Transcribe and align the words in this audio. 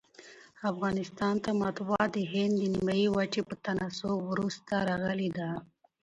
افغانستان 0.71 1.35
ته 1.43 1.49
مطبعه 1.63 2.05
دهند 2.15 2.53
د 2.57 2.61
نیمي 2.73 3.03
وچي 3.15 3.41
په 3.49 3.55
تناسب 3.65 4.11
وروسته 4.29 4.73
راغلې 4.89 5.29
ده. 5.37 5.49